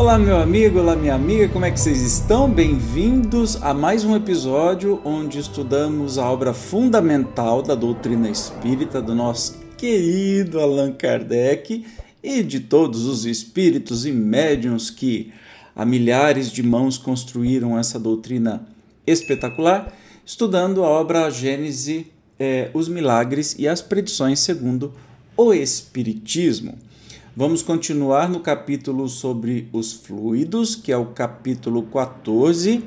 Olá, 0.00 0.18
meu 0.18 0.38
amigo, 0.38 0.78
olá, 0.78 0.96
minha 0.96 1.14
amiga, 1.14 1.46
como 1.50 1.66
é 1.66 1.70
que 1.70 1.78
vocês 1.78 2.00
estão? 2.00 2.50
Bem-vindos 2.50 3.62
a 3.62 3.74
mais 3.74 4.02
um 4.02 4.16
episódio 4.16 4.98
onde 5.04 5.38
estudamos 5.38 6.16
a 6.16 6.26
obra 6.26 6.54
fundamental 6.54 7.60
da 7.60 7.74
doutrina 7.74 8.30
espírita 8.30 9.02
do 9.02 9.14
nosso 9.14 9.58
querido 9.76 10.58
Allan 10.58 10.92
Kardec 10.92 11.84
e 12.22 12.42
de 12.42 12.60
todos 12.60 13.04
os 13.04 13.26
espíritos 13.26 14.06
e 14.06 14.10
médiuns 14.10 14.88
que 14.88 15.34
há 15.76 15.84
milhares 15.84 16.50
de 16.50 16.62
mãos 16.62 16.96
construíram 16.96 17.78
essa 17.78 18.00
doutrina 18.00 18.66
espetacular, 19.06 19.94
estudando 20.24 20.82
a 20.82 20.88
obra 20.88 21.28
Gênese, 21.28 22.06
eh, 22.38 22.70
os 22.72 22.88
milagres 22.88 23.54
e 23.58 23.68
as 23.68 23.82
predições 23.82 24.40
segundo 24.40 24.94
o 25.36 25.52
Espiritismo. 25.52 26.89
Vamos 27.36 27.62
continuar 27.62 28.28
no 28.28 28.40
capítulo 28.40 29.08
sobre 29.08 29.68
os 29.72 29.92
fluidos, 29.92 30.74
que 30.74 30.90
é 30.90 30.96
o 30.96 31.06
capítulo 31.06 31.84
14, 31.84 32.82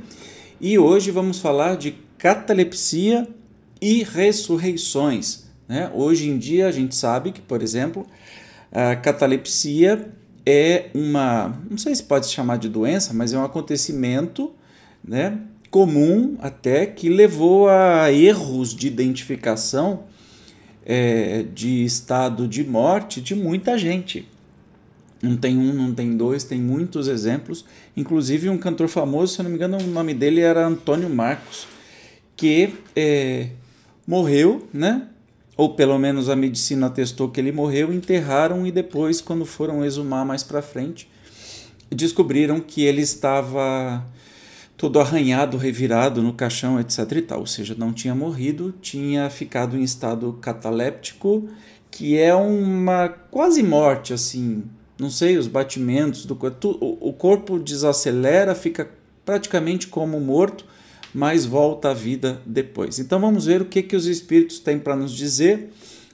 e 0.60 0.78
hoje 0.78 1.12
vamos 1.12 1.40
falar 1.40 1.78
de 1.78 1.96
catalepsia 2.18 3.26
e 3.82 4.04
ressurreições. 4.04 5.46
Né? 5.66 5.90
Hoje 5.94 6.30
em 6.30 6.38
dia 6.38 6.68
a 6.68 6.72
gente 6.74 6.94
sabe 6.94 7.32
que, 7.32 7.40
por 7.40 7.64
exemplo, 7.64 8.06
a 8.70 8.98
catalepsia 8.98 10.10
é 10.46 10.90
uma, 10.94 11.58
não 11.70 11.78
sei 11.78 11.96
se 11.96 12.04
pode 12.04 12.26
se 12.26 12.34
chamar 12.34 12.58
de 12.58 12.68
doença, 12.68 13.14
mas 13.14 13.32
é 13.32 13.38
um 13.38 13.46
acontecimento 13.46 14.52
né, 15.02 15.40
comum 15.72 16.36
até 16.42 16.86
que 16.86 17.08
levou 17.08 17.70
a 17.70 18.12
erros 18.12 18.76
de 18.76 18.88
identificação 18.88 20.04
é, 20.86 21.46
de 21.54 21.86
estado 21.86 22.46
de 22.46 22.62
morte 22.66 23.22
de 23.22 23.34
muita 23.34 23.78
gente. 23.78 24.33
Não 25.24 25.38
tem 25.38 25.58
um, 25.58 25.72
não 25.72 25.94
tem 25.94 26.18
dois, 26.18 26.44
tem 26.44 26.60
muitos 26.60 27.08
exemplos. 27.08 27.64
Inclusive 27.96 28.50
um 28.50 28.58
cantor 28.58 28.90
famoso, 28.90 29.34
se 29.34 29.40
eu 29.40 29.44
não 29.44 29.50
me 29.50 29.56
engano, 29.56 29.78
o 29.78 29.88
nome 29.88 30.14
dele 30.14 30.42
era 30.42 30.68
Antônio 30.68 31.10
Marcos, 31.10 31.66
que 32.36 32.74
é, 32.94 33.48
morreu, 34.06 34.68
né? 34.74 35.08
Ou 35.56 35.76
pelo 35.76 35.98
menos 35.98 36.28
a 36.28 36.36
medicina 36.36 36.88
atestou 36.88 37.30
que 37.30 37.40
ele 37.40 37.54
morreu, 37.54 37.94
enterraram 37.94 38.68
e 38.68 38.72
depois, 38.72 39.22
quando 39.22 39.46
foram 39.46 39.86
exumar 39.86 40.26
mais 40.26 40.44
para 40.44 40.62
frente, 40.62 41.08
descobriram 41.90 42.60
que 42.60 42.84
ele 42.84 43.02
estava 43.02 44.06
todo 44.76 45.00
arranhado, 45.00 45.56
revirado 45.56 46.22
no 46.22 46.34
caixão, 46.34 46.82
etc 46.82 47.10
e 47.14 47.22
tal. 47.22 47.40
Ou 47.40 47.48
seja, 47.48 47.76
não 47.78 47.94
tinha 47.94 48.14
morrido, 48.14 48.74
tinha 48.82 49.30
ficado 49.30 49.78
em 49.78 49.84
estado 49.84 50.34
cataléptico, 50.42 51.48
que 51.90 52.18
é 52.18 52.36
uma 52.36 53.08
quase 53.08 53.64
morte, 53.64 54.12
assim, 54.12 54.64
não 55.00 55.10
sei, 55.10 55.38
os 55.38 55.48
batimentos 55.48 56.26
do 56.26 56.38
o 56.80 57.14
corpo 57.14 57.60
desacelera, 57.60 58.54
fica 58.54 58.90
praticamente 59.26 59.88
como 59.88 60.20
morto, 60.20 60.66
mas 61.14 61.46
volta 61.46 61.92
à 61.92 61.94
vida 61.94 62.42
depois. 62.46 63.00
Então 63.00 63.20
vamos 63.20 63.46
ver 63.46 63.62
o 63.62 63.66
que, 63.66 63.84
que 63.84 63.96
os 63.96 64.06
espíritos 64.06 64.60
têm 64.60 64.80
para 64.80 64.96
nos 64.96 65.12
dizer 65.12 65.70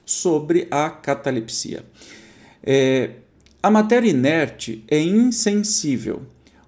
sobre 0.05 0.67
a 0.69 0.89
catalepsia. 0.89 1.83
É, 2.63 3.11
a 3.61 3.69
matéria 3.69 4.09
inerte 4.09 4.83
é 4.87 4.99
insensível. 5.01 6.21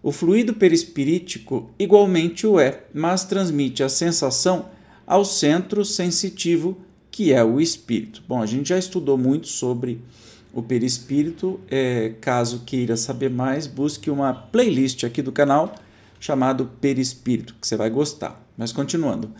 O 0.03 0.11
fluido 0.11 0.53
perispirítico 0.53 1.69
igualmente 1.77 2.47
o 2.47 2.59
é, 2.59 2.83
mas 2.93 3.23
transmite 3.23 3.83
a 3.83 3.89
sensação 3.89 4.67
ao 5.05 5.23
centro 5.23 5.85
sensitivo 5.85 6.77
que 7.11 7.33
é 7.33 7.43
o 7.43 7.59
espírito. 7.59 8.23
Bom, 8.27 8.41
a 8.41 8.45
gente 8.45 8.69
já 8.69 8.77
estudou 8.77 9.17
muito 9.17 9.47
sobre 9.47 10.01
o 10.53 10.61
perispírito. 10.61 11.59
É, 11.69 12.13
caso 12.21 12.63
queira 12.65 12.97
saber 12.97 13.29
mais, 13.29 13.67
busque 13.67 14.09
uma 14.09 14.33
playlist 14.33 15.03
aqui 15.03 15.21
do 15.21 15.31
canal 15.31 15.75
chamado 16.19 16.69
Perispírito, 16.79 17.55
que 17.59 17.67
você 17.67 17.75
vai 17.75 17.89
gostar. 17.89 18.45
Mas 18.55 18.71
continuando. 18.71 19.31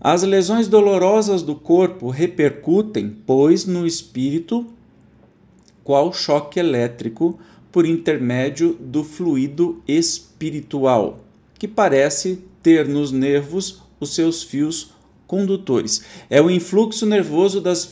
As 0.00 0.22
lesões 0.22 0.66
dolorosas 0.66 1.42
do 1.42 1.54
corpo 1.54 2.10
repercutem, 2.10 3.16
pois, 3.26 3.66
no 3.66 3.86
espírito, 3.86 4.66
qual 5.84 6.12
choque 6.12 6.58
elétrico 6.58 7.38
por 7.70 7.84
intermédio 7.84 8.74
do 8.80 9.04
fluido 9.04 9.82
espiritual, 9.86 11.20
que 11.58 11.68
parece 11.68 12.42
ter 12.62 12.88
nos 12.88 13.12
nervos 13.12 13.82
os 14.00 14.14
seus 14.14 14.42
fios 14.42 14.92
condutores. 15.26 16.02
É 16.30 16.40
o 16.40 16.50
influxo 16.50 17.04
nervoso 17.04 17.60
das 17.60 17.84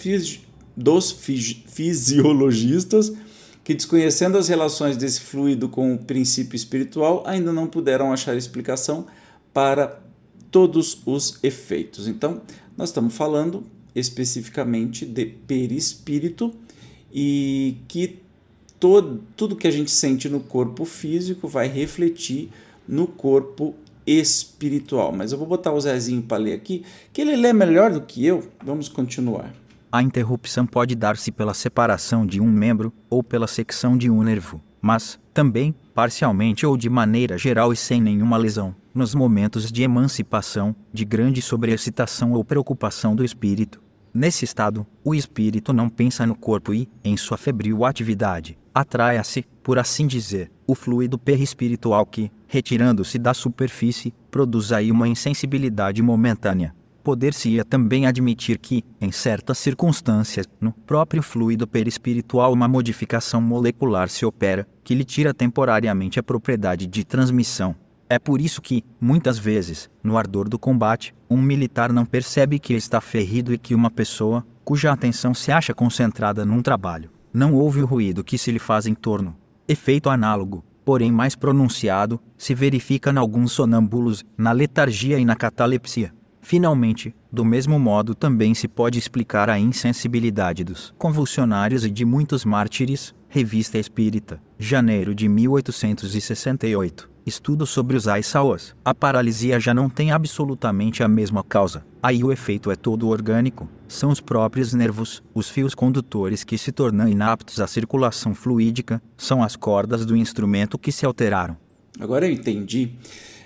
dos 0.77 1.13
fisiologistas 1.13 3.13
que, 3.63 3.75
desconhecendo 3.75 4.37
as 4.37 4.49
relações 4.49 4.97
desse 4.97 5.21
fluido 5.21 5.69
com 5.69 5.95
o 5.95 5.99
princípio 5.99 6.57
espiritual, 6.57 7.23
ainda 7.27 7.53
não 7.53 7.67
puderam 7.67 8.13
achar 8.13 8.37
explicação 8.37 9.07
para 9.53 10.01
todos 10.51 11.01
os 11.07 11.39
efeitos. 11.43 12.07
Então, 12.07 12.43
nós 12.77 12.91
estamos 12.91 13.15
falando 13.15 13.65
especificamente 13.95 15.07
de 15.07 15.25
perispírito 15.25 16.53
e 17.13 17.77
que 17.89 18.19
todo, 18.79 19.23
tudo 19.37 19.57
que 19.57 19.67
a 19.67 19.71
gente 19.71 19.91
sente 19.91 20.29
no 20.29 20.41
corpo 20.41 20.85
físico 20.85 21.49
vai 21.49 21.69
refletir 21.69 22.51
no 22.87 23.07
corpo 23.07 23.75
espiritual. 24.07 25.13
Mas 25.13 25.33
eu 25.33 25.39
vou 25.39 25.47
botar 25.47 25.73
o 25.73 25.81
Zezinho 25.81 26.23
para 26.23 26.37
ler 26.37 26.55
aqui, 26.55 26.85
que 27.13 27.21
ele 27.21 27.37
lê 27.37 27.53
melhor 27.53 27.93
do 27.93 28.03
que 28.03 28.27
eu. 28.27 28.49
Vamos 28.63 28.89
continuar. 28.89 29.55
A 29.95 30.03
interrupção 30.03 30.67
pode 30.67 30.97
dar-se 30.97 31.31
pela 31.31 31.55
separação 31.55 32.27
de 32.27 32.41
um 32.41 32.51
membro 32.51 32.93
ou 33.09 33.23
pela 33.23 33.47
secção 33.47 33.97
de 33.97 34.11
um 34.11 34.25
nervo, 34.25 34.61
mas, 34.83 35.21
também, 35.33 35.73
parcialmente 35.95 36.67
ou 36.67 36.77
de 36.77 36.91
maneira 36.91 37.39
geral 37.39 37.73
e 37.73 37.77
sem 37.77 38.01
nenhuma 38.01 38.37
lesão, 38.37 38.75
nos 38.93 39.15
momentos 39.15 39.71
de 39.71 39.85
emancipação, 39.85 40.75
de 40.93 41.05
grande 41.05 41.41
sobreexcitação 41.41 42.33
ou 42.33 42.45
preocupação 42.45 43.15
do 43.15 43.25
espírito. 43.25 43.81
Nesse 44.13 44.45
estado, 44.45 44.85
o 45.05 45.15
espírito 45.15 45.73
não 45.73 45.89
pensa 45.89 46.27
no 46.27 46.35
corpo 46.35 46.75
e, 46.75 46.89
em 47.05 47.17
sua 47.17 47.37
febril 47.37 47.85
atividade, 47.85 48.59
atrai-se, 48.75 49.47
por 49.63 49.79
assim 49.79 50.09
dizer, 50.09 50.51
o 50.67 50.75
fluido 50.75 51.17
perispiritual 51.17 52.05
que, 52.05 52.33
retirando-se 52.49 53.17
da 53.17 53.33
superfície, 53.33 54.13
produz 54.29 54.73
aí 54.73 54.91
uma 54.91 55.07
insensibilidade 55.07 56.03
momentânea 56.03 56.75
poder-se-ia 57.05 57.65
também 57.65 58.07
admitir 58.07 58.59
que, 58.59 58.83
em 58.99 59.13
certas 59.13 59.59
circunstâncias, 59.59 60.49
no 60.59 60.73
próprio 60.73 61.23
fluido 61.23 61.67
perispiritual 61.67 62.53
uma 62.53 62.67
modificação 62.67 63.43
molecular 63.43 64.09
se 64.09 64.25
opera, 64.25 64.67
que 64.83 64.95
lhe 64.95 65.05
tira 65.05 65.35
temporariamente 65.35 66.19
a 66.19 66.23
propriedade 66.23 66.87
de 66.87 67.05
transmissão. 67.05 67.77
É 68.09 68.19
por 68.19 68.41
isso 68.41 68.63
que, 68.63 68.83
muitas 68.99 69.39
vezes, 69.39 69.91
no 70.03 70.17
ardor 70.17 70.49
do 70.49 70.59
combate, 70.59 71.15
um 71.29 71.41
militar 71.41 71.93
não 71.93 72.07
percebe 72.07 72.59
que 72.59 72.73
está 72.73 73.01
ferido 73.01 73.53
e 73.53 73.59
que 73.59 73.75
uma 73.75 73.91
pessoa, 73.91 74.45
cuja 74.65 74.91
atenção 74.91 75.35
se 75.35 75.53
acha 75.53 75.75
concentrada 75.75 76.45
num 76.45 76.63
trabalho, 76.63 77.11
não 77.33 77.53
ouve 77.55 77.83
o 77.83 77.87
ruído 77.87 78.25
que 78.25 78.39
se 78.39 78.51
lhe 78.51 78.59
faz 78.59 78.87
em 78.87 78.95
torno. 78.95 79.37
Efeito 79.69 80.09
análogo, 80.09 80.65
porém 80.85 81.11
mais 81.13 81.35
pronunciado, 81.35 82.21
se 82.37 82.55
verifica 82.55 83.11
em 83.11 83.17
alguns 83.17 83.53
sonâmbulos, 83.53 84.25
na 84.37 84.53
letargia 84.53 85.19
e 85.19 85.25
na 85.25 85.37
catalepsia. 85.37 86.13
Finalmente, 86.45 87.15
do 87.33 87.43
mesmo 87.43 87.79
modo 87.79 88.15
também 88.15 88.53
se 88.53 88.69
pode 88.69 88.99
explicar 88.99 89.49
a 89.49 89.59
insensibilidade 89.59 90.63
dos 90.63 90.93
convulsionários 90.99 91.87
e 91.87 91.91
de 91.91 92.05
muitos 92.05 92.45
mártires, 92.45 93.15
Revista 93.31 93.79
Espírita, 93.79 94.39
janeiro 94.59 95.15
de 95.15 95.27
1868. 95.27 97.09
Estudo 97.25 97.65
sobre 97.65 97.97
os 97.97 98.07
Aissaos. 98.07 98.77
A 98.85 98.95
paralisia 98.95 99.59
já 99.59 99.73
não 99.73 99.89
tem 99.89 100.13
absolutamente 100.13 101.03
a 101.03 101.09
mesma 101.09 101.43
causa. 101.43 101.83
Aí 102.03 102.23
o 102.23 102.31
efeito 102.31 102.71
é 102.71 102.77
todo 102.77 103.09
orgânico. 103.09 103.67
São 103.89 104.11
os 104.11 104.21
próprios 104.21 104.75
nervos, 104.75 105.23
os 105.33 105.49
fios 105.49 105.75
condutores 105.75 106.45
que 106.45 106.59
se 106.59 106.71
tornam 106.71 107.09
inaptos 107.09 107.59
à 107.59 107.67
circulação 107.67 108.35
fluídica, 108.35 109.03
são 109.17 109.43
as 109.43 109.57
cordas 109.57 110.05
do 110.05 110.15
instrumento 110.15 110.79
que 110.79 110.93
se 110.93 111.07
alteraram. 111.07 111.57
Agora 111.99 112.27
eu 112.27 112.33
entendi 112.33 112.91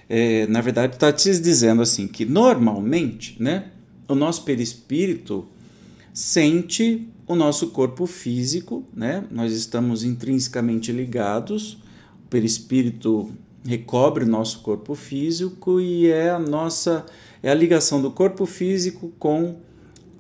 é, 0.08 0.46
na 0.46 0.60
verdade, 0.60 0.94
está 0.94 1.12
te 1.12 1.31
dizendo 1.38 1.82
assim 1.82 2.08
que 2.08 2.25
normalmente, 2.25 3.37
né, 3.40 3.70
o 4.08 4.14
nosso 4.14 4.43
perispírito 4.44 5.46
sente 6.14 7.06
o 7.26 7.37
nosso 7.37 7.69
corpo 7.69 8.06
físico, 8.06 8.82
né? 8.94 9.22
Nós 9.31 9.52
estamos 9.52 10.02
intrinsecamente 10.02 10.90
ligados. 10.90 11.75
O 12.25 12.28
perispírito 12.31 13.31
recobre 13.64 14.25
o 14.25 14.26
nosso 14.26 14.60
corpo 14.60 14.94
físico 14.94 15.78
e 15.78 16.10
é 16.10 16.31
a 16.31 16.38
nossa 16.38 17.05
é 17.43 17.50
a 17.50 17.55
ligação 17.55 18.00
do 18.00 18.10
corpo 18.10 18.46
físico 18.46 19.12
com 19.19 19.56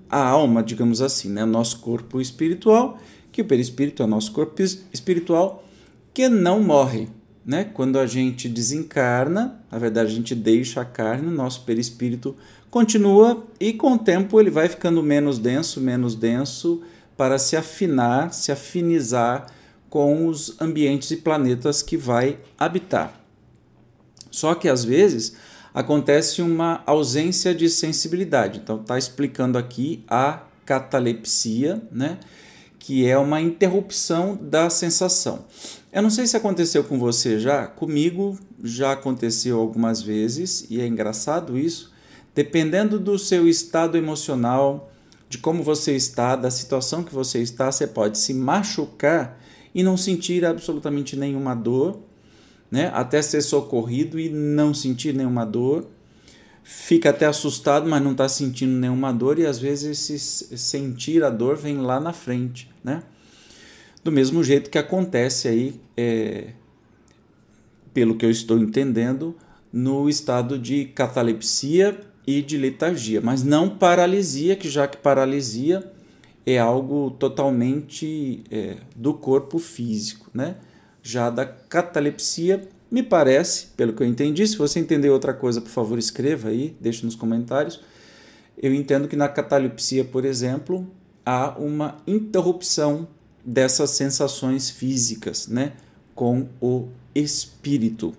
a 0.08 0.22
alma, 0.22 0.62
digamos 0.62 1.00
assim, 1.00 1.30
né? 1.30 1.44
Nosso 1.44 1.80
corpo 1.80 2.20
espiritual, 2.20 2.98
que 3.32 3.40
o 3.40 3.44
perispírito 3.44 4.02
é 4.02 4.06
nosso 4.06 4.32
corpo 4.32 4.62
espiritual 4.62 5.64
que 6.12 6.28
não 6.28 6.62
morre, 6.62 7.08
né? 7.48 7.64
Quando 7.64 7.98
a 7.98 8.06
gente 8.06 8.46
desencarna, 8.46 9.58
na 9.72 9.78
verdade 9.78 10.12
a 10.12 10.14
gente 10.14 10.34
deixa 10.34 10.82
a 10.82 10.84
carne, 10.84 11.28
o 11.28 11.30
nosso 11.30 11.62
perispírito 11.62 12.36
continua 12.70 13.42
e 13.58 13.72
com 13.72 13.94
o 13.94 13.98
tempo 13.98 14.38
ele 14.38 14.50
vai 14.50 14.68
ficando 14.68 15.02
menos 15.02 15.38
denso, 15.38 15.80
menos 15.80 16.14
denso 16.14 16.82
para 17.16 17.38
se 17.38 17.56
afinar, 17.56 18.34
se 18.34 18.52
afinizar 18.52 19.46
com 19.88 20.26
os 20.26 20.60
ambientes 20.60 21.10
e 21.10 21.16
planetas 21.16 21.80
que 21.80 21.96
vai 21.96 22.38
habitar. 22.58 23.18
Só 24.30 24.54
que 24.54 24.68
às 24.68 24.84
vezes 24.84 25.34
acontece 25.72 26.42
uma 26.42 26.82
ausência 26.84 27.54
de 27.54 27.70
sensibilidade. 27.70 28.60
Então 28.62 28.78
está 28.78 28.98
explicando 28.98 29.56
aqui 29.56 30.04
a 30.06 30.42
catalepsia, 30.66 31.82
né? 31.90 32.18
Que 32.78 33.06
é 33.06 33.16
uma 33.16 33.40
interrupção 33.40 34.38
da 34.40 34.68
sensação. 34.68 35.46
Eu 35.90 36.02
não 36.02 36.10
sei 36.10 36.26
se 36.26 36.36
aconteceu 36.36 36.84
com 36.84 36.98
você 36.98 37.40
já, 37.40 37.66
comigo 37.66 38.38
já 38.62 38.92
aconteceu 38.92 39.58
algumas 39.58 40.02
vezes 40.02 40.66
e 40.68 40.80
é 40.80 40.86
engraçado 40.86 41.56
isso. 41.56 41.90
Dependendo 42.34 43.00
do 43.00 43.18
seu 43.18 43.48
estado 43.48 43.96
emocional, 43.96 44.92
de 45.30 45.38
como 45.38 45.62
você 45.62 45.96
está, 45.96 46.36
da 46.36 46.50
situação 46.50 47.02
que 47.02 47.14
você 47.14 47.40
está, 47.40 47.72
você 47.72 47.86
pode 47.86 48.18
se 48.18 48.34
machucar 48.34 49.40
e 49.74 49.82
não 49.82 49.96
sentir 49.96 50.44
absolutamente 50.44 51.16
nenhuma 51.16 51.54
dor, 51.54 51.98
né? 52.70 52.90
Até 52.94 53.22
ser 53.22 53.40
socorrido 53.40 54.20
e 54.20 54.28
não 54.28 54.74
sentir 54.74 55.14
nenhuma 55.14 55.46
dor. 55.46 55.86
Fica 56.62 57.10
até 57.10 57.24
assustado, 57.24 57.88
mas 57.88 58.02
não 58.02 58.12
está 58.12 58.28
sentindo 58.28 58.72
nenhuma 58.72 59.10
dor 59.10 59.38
e 59.38 59.46
às 59.46 59.58
vezes 59.58 60.10
esse 60.10 60.58
sentir 60.58 61.24
a 61.24 61.30
dor 61.30 61.56
vem 61.56 61.78
lá 61.78 61.98
na 61.98 62.12
frente, 62.12 62.70
né? 62.84 63.02
Do 64.02 64.12
mesmo 64.12 64.42
jeito 64.44 64.70
que 64.70 64.78
acontece 64.78 65.48
aí, 65.48 65.80
é, 65.96 66.48
pelo 67.92 68.16
que 68.16 68.24
eu 68.24 68.30
estou 68.30 68.58
entendendo, 68.58 69.36
no 69.72 70.08
estado 70.08 70.58
de 70.58 70.86
catalepsia 70.86 71.98
e 72.26 72.42
de 72.42 72.56
letargia, 72.56 73.20
mas 73.20 73.42
não 73.42 73.68
paralisia, 73.70 74.54
que 74.54 74.68
já 74.68 74.86
que 74.86 74.96
paralisia 74.96 75.92
é 76.46 76.58
algo 76.58 77.10
totalmente 77.10 78.42
é, 78.50 78.76
do 78.96 79.12
corpo 79.12 79.58
físico, 79.58 80.30
né? 80.32 80.56
Já 81.02 81.28
da 81.28 81.44
catalepsia, 81.44 82.68
me 82.90 83.02
parece, 83.02 83.66
pelo 83.76 83.92
que 83.92 84.02
eu 84.02 84.06
entendi, 84.06 84.46
se 84.46 84.56
você 84.56 84.78
entender 84.78 85.10
outra 85.10 85.34
coisa, 85.34 85.60
por 85.60 85.70
favor, 85.70 85.98
escreva 85.98 86.48
aí, 86.48 86.74
deixe 86.80 87.04
nos 87.04 87.14
comentários. 87.14 87.80
Eu 88.56 88.74
entendo 88.74 89.08
que 89.08 89.16
na 89.16 89.28
catalepsia, 89.28 90.04
por 90.04 90.24
exemplo, 90.24 90.90
há 91.24 91.54
uma 91.58 91.98
interrupção 92.06 93.06
dessas 93.48 93.90
sensações 93.90 94.68
físicas, 94.68 95.48
né, 95.48 95.72
com 96.14 96.48
o 96.60 96.88
espírito. 97.14 98.12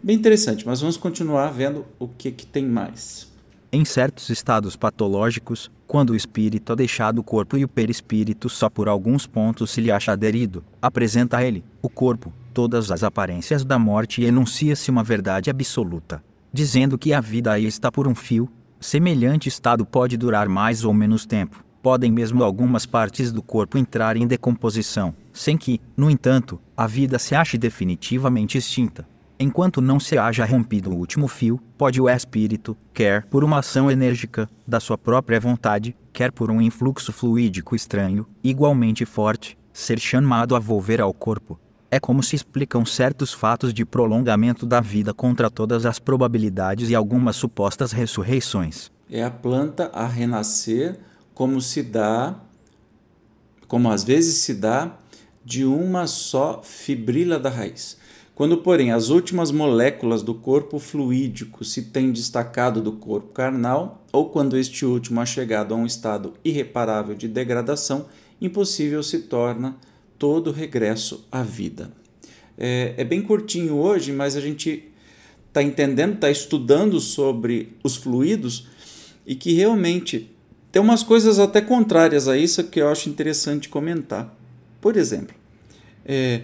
Bem 0.00 0.16
interessante, 0.16 0.64
mas 0.64 0.80
vamos 0.80 0.96
continuar 0.96 1.48
vendo 1.48 1.84
o 1.98 2.06
que, 2.06 2.30
que 2.30 2.46
tem 2.46 2.64
mais. 2.64 3.28
Em 3.72 3.84
certos 3.84 4.30
estados 4.30 4.76
patológicos, 4.76 5.70
quando 5.88 6.10
o 6.10 6.16
espírito 6.16 6.72
é 6.72 6.76
deixado 6.76 7.18
o 7.18 7.24
corpo 7.24 7.56
e 7.56 7.64
o 7.64 7.68
perispírito 7.68 8.48
só 8.48 8.70
por 8.70 8.88
alguns 8.88 9.26
pontos 9.26 9.72
se 9.72 9.80
lhe 9.80 9.90
acha 9.90 10.12
aderido, 10.12 10.64
apresenta 10.80 11.38
a 11.38 11.44
ele, 11.44 11.64
o 11.82 11.88
corpo, 11.88 12.32
todas 12.54 12.92
as 12.92 13.02
aparências 13.02 13.64
da 13.64 13.78
morte 13.78 14.22
e 14.22 14.24
enuncia-se 14.24 14.90
uma 14.90 15.02
verdade 15.02 15.50
absoluta, 15.50 16.22
dizendo 16.52 16.96
que 16.96 17.12
a 17.12 17.20
vida 17.20 17.52
aí 17.52 17.66
está 17.66 17.90
por 17.90 18.06
um 18.06 18.14
fio. 18.14 18.48
Semelhante 18.80 19.48
estado 19.48 19.84
pode 19.84 20.16
durar 20.16 20.48
mais 20.48 20.84
ou 20.84 20.94
menos 20.94 21.26
tempo, 21.26 21.62
podem 21.82 22.10
mesmo 22.10 22.44
algumas 22.44 22.86
partes 22.86 23.32
do 23.32 23.42
corpo 23.42 23.78
entrar 23.78 24.16
em 24.16 24.26
decomposição, 24.26 25.14
sem 25.32 25.56
que, 25.56 25.80
no 25.96 26.10
entanto, 26.10 26.60
a 26.76 26.86
vida 26.86 27.18
se 27.18 27.34
ache 27.34 27.56
definitivamente 27.56 28.58
extinta. 28.58 29.06
Enquanto 29.38 29.80
não 29.80 29.98
se 29.98 30.18
haja 30.18 30.44
rompido 30.44 30.90
o 30.90 30.96
último 30.96 31.26
fio, 31.26 31.58
pode 31.78 31.98
o 31.98 32.10
espírito, 32.10 32.76
quer 32.92 33.24
por 33.24 33.42
uma 33.42 33.60
ação 33.60 33.90
enérgica, 33.90 34.48
da 34.66 34.78
sua 34.78 34.98
própria 34.98 35.40
vontade, 35.40 35.96
quer 36.12 36.30
por 36.30 36.50
um 36.50 36.60
influxo 36.60 37.10
fluídico 37.10 37.74
estranho, 37.74 38.26
igualmente 38.44 39.06
forte, 39.06 39.56
ser 39.72 39.98
chamado 39.98 40.54
a 40.54 40.58
volver 40.58 41.00
ao 41.00 41.14
corpo. 41.14 41.58
É 41.90 41.98
como 41.98 42.22
se 42.22 42.36
explicam 42.36 42.84
certos 42.84 43.32
fatos 43.32 43.72
de 43.72 43.84
prolongamento 43.84 44.66
da 44.66 44.80
vida 44.80 45.14
contra 45.14 45.50
todas 45.50 45.86
as 45.86 45.98
probabilidades 45.98 46.90
e 46.90 46.94
algumas 46.94 47.34
supostas 47.34 47.92
ressurreições. 47.92 48.92
É 49.10 49.24
a 49.24 49.30
planta 49.30 49.90
a 49.92 50.06
renascer 50.06 51.00
como 51.40 51.58
se 51.58 51.82
dá, 51.82 52.38
como 53.66 53.90
às 53.90 54.04
vezes 54.04 54.42
se 54.42 54.52
dá, 54.52 54.98
de 55.42 55.64
uma 55.64 56.06
só 56.06 56.60
fibrila 56.62 57.38
da 57.38 57.48
raiz. 57.48 57.96
Quando, 58.34 58.58
porém, 58.58 58.92
as 58.92 59.08
últimas 59.08 59.50
moléculas 59.50 60.22
do 60.22 60.34
corpo 60.34 60.78
fluídico 60.78 61.64
se 61.64 61.84
têm 61.84 62.12
destacado 62.12 62.82
do 62.82 62.92
corpo 62.92 63.32
carnal, 63.32 64.04
ou 64.12 64.28
quando 64.28 64.54
este 64.54 64.84
último 64.84 65.18
é 65.22 65.24
chegado 65.24 65.72
a 65.72 65.78
um 65.78 65.86
estado 65.86 66.34
irreparável 66.44 67.14
de 67.14 67.26
degradação, 67.26 68.04
impossível 68.38 69.02
se 69.02 69.20
torna 69.20 69.78
todo 70.18 70.52
regresso 70.52 71.26
à 71.32 71.42
vida. 71.42 71.90
É, 72.58 72.96
é 72.98 73.04
bem 73.04 73.22
curtinho 73.22 73.76
hoje, 73.76 74.12
mas 74.12 74.36
a 74.36 74.42
gente 74.42 74.92
está 75.48 75.62
entendendo, 75.62 76.16
está 76.16 76.30
estudando 76.30 77.00
sobre 77.00 77.78
os 77.82 77.96
fluidos 77.96 78.68
e 79.26 79.34
que 79.34 79.54
realmente 79.54 80.36
tem 80.72 80.80
umas 80.80 81.02
coisas 81.02 81.38
até 81.38 81.60
contrárias 81.60 82.28
a 82.28 82.36
isso 82.36 82.64
que 82.64 82.80
eu 82.80 82.88
acho 82.88 83.08
interessante 83.08 83.68
comentar. 83.68 84.34
Por 84.80 84.96
exemplo, 84.96 85.34
é, 86.04 86.42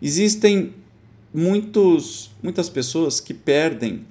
existem 0.00 0.72
muitos, 1.32 2.30
muitas 2.42 2.68
pessoas 2.68 3.20
que 3.20 3.34
perdem 3.34 4.04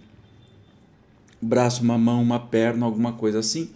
braço, 1.41 1.83
uma 1.83 1.97
mão, 1.97 2.21
uma 2.21 2.39
perna, 2.39 2.85
alguma 2.85 3.13
coisa 3.13 3.39
assim, 3.39 3.69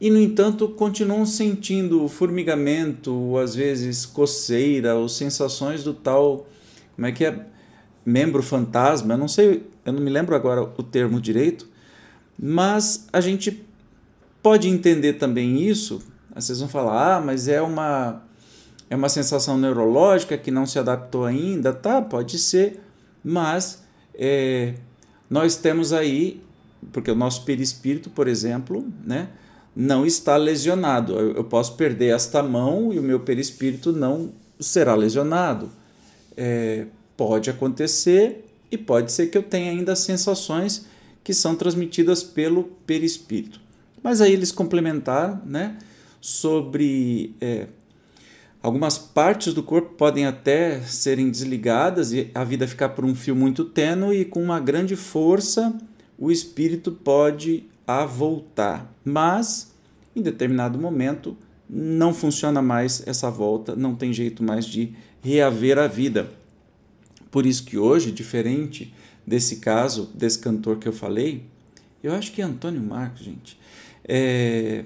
e 0.00 0.10
no 0.10 0.20
entanto 0.20 0.68
continuam 0.68 1.26
sentindo 1.26 2.06
formigamento, 2.08 3.12
ou 3.12 3.38
às 3.38 3.54
vezes 3.54 4.06
coceira, 4.06 4.94
ou 4.94 5.08
sensações 5.08 5.82
do 5.82 5.92
tal, 5.92 6.46
como 6.94 7.06
é 7.06 7.12
que 7.12 7.24
é? 7.24 7.46
Membro 8.06 8.42
fantasma, 8.42 9.14
eu 9.14 9.18
não 9.18 9.28
sei, 9.28 9.64
eu 9.84 9.92
não 9.92 10.00
me 10.00 10.10
lembro 10.10 10.34
agora 10.34 10.62
o 10.62 10.82
termo 10.82 11.20
direito, 11.20 11.68
mas 12.38 13.08
a 13.12 13.20
gente 13.20 13.64
pode 14.48 14.66
entender 14.66 15.12
também 15.12 15.60
isso. 15.60 16.00
Vocês 16.34 16.58
vão 16.58 16.70
falar, 16.70 17.16
ah, 17.16 17.20
mas 17.20 17.48
é 17.48 17.60
uma 17.60 18.22
é 18.88 18.96
uma 18.96 19.10
sensação 19.10 19.58
neurológica 19.58 20.38
que 20.38 20.50
não 20.50 20.64
se 20.64 20.78
adaptou 20.78 21.26
ainda, 21.26 21.74
tá? 21.74 22.00
Pode 22.00 22.38
ser, 22.38 22.80
mas 23.22 23.82
é, 24.14 24.72
nós 25.28 25.56
temos 25.56 25.92
aí, 25.92 26.42
porque 26.94 27.10
o 27.10 27.14
nosso 27.14 27.44
perispírito, 27.44 28.08
por 28.08 28.26
exemplo, 28.26 28.90
né, 29.04 29.28
não 29.76 30.06
está 30.06 30.38
lesionado. 30.38 31.18
Eu, 31.18 31.32
eu 31.34 31.44
posso 31.44 31.74
perder 31.74 32.14
esta 32.14 32.42
mão 32.42 32.90
e 32.90 32.98
o 32.98 33.02
meu 33.02 33.20
perispírito 33.20 33.92
não 33.92 34.32
será 34.58 34.94
lesionado. 34.94 35.70
É, 36.34 36.86
pode 37.18 37.50
acontecer 37.50 38.46
e 38.70 38.78
pode 38.78 39.12
ser 39.12 39.26
que 39.26 39.36
eu 39.36 39.42
tenha 39.42 39.70
ainda 39.70 39.94
sensações 39.94 40.86
que 41.22 41.34
são 41.34 41.54
transmitidas 41.54 42.22
pelo 42.22 42.64
perispírito. 42.86 43.67
Mas 44.02 44.20
aí 44.20 44.32
eles 44.32 44.52
complementaram 44.52 45.40
né, 45.44 45.76
sobre 46.20 47.34
é, 47.40 47.66
algumas 48.62 48.98
partes 48.98 49.54
do 49.54 49.62
corpo 49.62 49.94
podem 49.94 50.26
até 50.26 50.80
serem 50.82 51.30
desligadas 51.30 52.12
e 52.12 52.30
a 52.34 52.44
vida 52.44 52.66
ficar 52.66 52.90
por 52.90 53.04
um 53.04 53.14
fio 53.14 53.34
muito 53.34 53.64
tênue 53.64 54.20
e 54.20 54.24
com 54.24 54.42
uma 54.42 54.60
grande 54.60 54.96
força 54.96 55.76
o 56.18 56.30
espírito 56.30 56.90
pode 56.92 57.64
voltar. 58.08 58.92
Mas 59.04 59.72
em 60.14 60.20
determinado 60.20 60.78
momento 60.78 61.36
não 61.68 62.12
funciona 62.12 62.60
mais 62.60 63.06
essa 63.06 63.30
volta, 63.30 63.76
não 63.76 63.94
tem 63.94 64.12
jeito 64.12 64.42
mais 64.42 64.66
de 64.66 64.92
reaver 65.22 65.78
a 65.78 65.86
vida. 65.86 66.30
Por 67.30 67.46
isso 67.46 67.64
que 67.64 67.78
hoje, 67.78 68.10
diferente 68.10 68.92
desse 69.26 69.56
caso, 69.56 70.10
desse 70.14 70.38
cantor 70.38 70.78
que 70.78 70.88
eu 70.88 70.92
falei, 70.92 71.44
eu 72.02 72.12
acho 72.14 72.32
que 72.32 72.40
é 72.40 72.44
Antônio 72.44 72.82
Marcos, 72.82 73.22
gente. 73.22 73.58
É... 74.08 74.84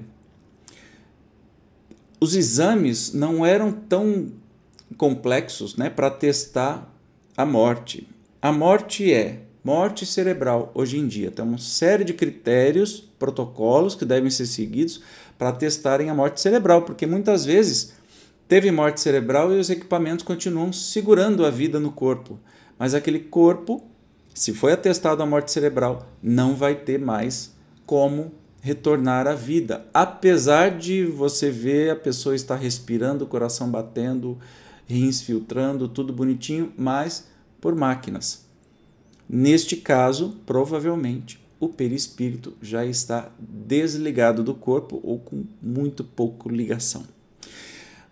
Os 2.20 2.34
exames 2.34 3.12
não 3.12 3.46
eram 3.46 3.72
tão 3.72 4.32
complexos 4.96 5.76
né, 5.76 5.88
para 5.88 6.10
testar 6.10 6.92
a 7.36 7.46
morte. 7.46 8.08
A 8.40 8.52
morte 8.52 9.12
é 9.12 9.40
morte 9.64 10.04
cerebral 10.04 10.70
hoje 10.74 10.98
em 10.98 11.06
dia. 11.06 11.30
Tem 11.30 11.44
uma 11.44 11.58
série 11.58 12.04
de 12.04 12.12
critérios, 12.12 13.00
protocolos 13.18 13.94
que 13.94 14.04
devem 14.04 14.30
ser 14.30 14.46
seguidos 14.46 15.00
para 15.38 15.52
testarem 15.52 16.10
a 16.10 16.14
morte 16.14 16.40
cerebral, 16.40 16.82
porque 16.82 17.06
muitas 17.06 17.44
vezes 17.44 17.92
teve 18.48 18.70
morte 18.70 19.00
cerebral 19.00 19.52
e 19.52 19.58
os 19.58 19.70
equipamentos 19.70 20.24
continuam 20.24 20.72
segurando 20.72 21.46
a 21.46 21.50
vida 21.50 21.80
no 21.80 21.92
corpo, 21.92 22.38
mas 22.78 22.94
aquele 22.94 23.20
corpo, 23.20 23.82
se 24.34 24.52
foi 24.52 24.72
atestado 24.72 25.22
a 25.22 25.26
morte 25.26 25.50
cerebral, 25.50 26.06
não 26.22 26.54
vai 26.54 26.74
ter 26.74 26.98
mais 26.98 27.54
como 27.86 28.32
retornar 28.62 29.26
à 29.26 29.34
vida, 29.34 29.84
apesar 29.92 30.78
de 30.78 31.04
você 31.04 31.50
ver 31.50 31.90
a 31.90 31.96
pessoa 31.96 32.34
estar 32.34 32.54
respirando, 32.54 33.24
o 33.24 33.26
coração 33.26 33.68
batendo, 33.68 34.38
rins 34.86 35.20
filtrando, 35.20 35.88
tudo 35.88 36.12
bonitinho, 36.12 36.72
mas 36.78 37.26
por 37.60 37.74
máquinas. 37.74 38.46
Neste 39.28 39.76
caso, 39.76 40.36
provavelmente 40.46 41.42
o 41.58 41.68
perispírito 41.68 42.54
já 42.62 42.84
está 42.84 43.30
desligado 43.38 44.44
do 44.44 44.54
corpo 44.54 45.00
ou 45.02 45.18
com 45.18 45.44
muito 45.60 46.04
pouco 46.04 46.48
ligação. 46.48 47.04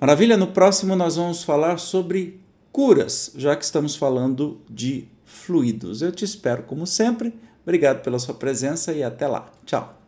Maravilha, 0.01 0.37
no 0.37 0.49
próximo 0.49 0.97
nós 0.97 1.15
vamos 1.15 1.45
falar 1.45 1.79
sobre 1.79 2.41
curas, 2.73 3.33
já 3.37 3.55
que 3.55 3.65
estamos 3.65 3.95
falando 3.95 4.61
de 4.69 5.07
fluidos. 5.25 6.03
Eu 6.03 6.11
te 6.11 6.25
espero 6.25 6.65
como 6.65 6.87
sempre. 6.87 7.35
Obrigado 7.63 8.03
pela 8.03 8.19
sua 8.19 8.35
presença 8.35 8.93
e 8.93 9.03
até 9.03 9.29
lá. 9.29 9.51
Tchau. 9.65 10.00